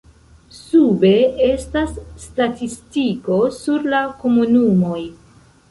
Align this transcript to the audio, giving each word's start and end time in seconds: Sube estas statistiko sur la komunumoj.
Sube 0.59 1.11
estas 1.49 1.93
statistiko 2.25 3.39
sur 3.61 3.89
la 3.95 4.05
komunumoj. 4.25 5.01